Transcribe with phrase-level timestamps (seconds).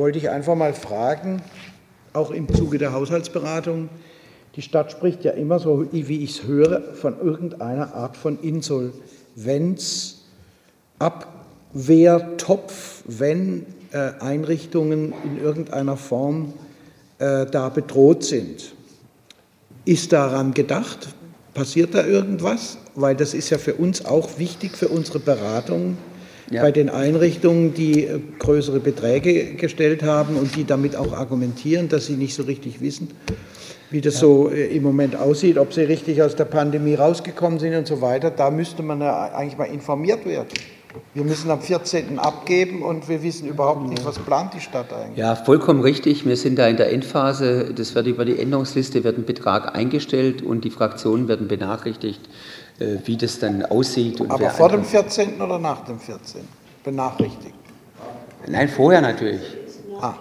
[0.00, 1.42] wollte ich einfach mal fragen,
[2.14, 3.90] auch im Zuge der Haushaltsberatung.
[4.56, 10.22] Die Stadt spricht ja immer so, wie ich es höre, von irgendeiner Art von Insolvenz,
[10.98, 16.54] Abwehrtopf, wenn äh, Einrichtungen in irgendeiner Form
[17.18, 18.72] äh, da bedroht sind.
[19.84, 21.08] Ist daran gedacht?
[21.52, 22.78] Passiert da irgendwas?
[22.94, 25.98] Weil das ist ja für uns auch wichtig für unsere Beratung
[26.50, 26.62] Ja.
[26.62, 32.06] bei den Einrichtungen, die äh, größere Beträge gestellt haben und die damit auch argumentieren, dass
[32.06, 33.08] sie nicht so richtig wissen,
[33.90, 37.76] wie das so äh, im Moment aussieht, ob sie richtig aus der Pandemie rausgekommen sind
[37.76, 38.30] und so weiter.
[38.30, 40.48] Da müsste man ja eigentlich mal informiert werden.
[41.14, 42.18] Wir müssen am 14.
[42.18, 45.18] abgeben und wir wissen überhaupt nicht, was plant die Stadt eigentlich.
[45.18, 46.26] Ja, vollkommen richtig.
[46.26, 47.72] Wir sind da in der Endphase.
[47.74, 52.20] Das wird über die Änderungsliste wird ein Betrag eingestellt und die Fraktionen werden benachrichtigt,
[52.80, 54.20] äh, wie das dann aussieht.
[54.20, 55.40] Und Aber vor dem einfach- 14.
[55.40, 56.42] oder nach dem 14.
[56.82, 57.54] benachrichtigt.
[58.48, 59.42] Nein, vorher natürlich.
[60.00, 60.14] Ah,